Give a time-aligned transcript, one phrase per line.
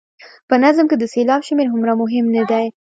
[0.49, 2.65] په نظم کې د سېلاب شمېر هغومره مهم نه دی.